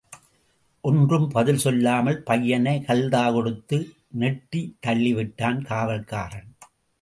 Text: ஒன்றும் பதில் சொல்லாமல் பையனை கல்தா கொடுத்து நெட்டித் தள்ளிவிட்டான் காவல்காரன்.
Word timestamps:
ஒன்றும் 0.83 1.27
பதில் 1.29 1.57
சொல்லாமல் 1.57 2.17
பையனை 2.21 2.73
கல்தா 2.87 3.33
கொடுத்து 3.33 3.77
நெட்டித் 4.19 4.73
தள்ளிவிட்டான் 4.87 5.61
காவல்காரன். 5.69 6.49